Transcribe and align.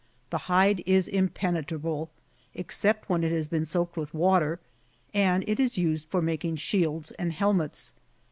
^ 0.27 0.29
The 0.31 0.47
hide 0.51 0.81
is 0.87 1.07
impenetrable, 1.07 2.09
ex 2.55 2.75
cept 2.75 3.07
when 3.07 3.23
it 3.23 3.31
has 3.31 3.47
been 3.47 3.65
soaked 3.65 3.97
with 3.97 4.15
water; 4.15 4.59
and 5.13 5.43
it 5.45 5.59
is 5.59 5.77
used 5.77 6.07
for 6.07 6.23
making 6.23 6.55
shields 6.55 7.11
and 7.19 7.31
helmets. 7.31 7.93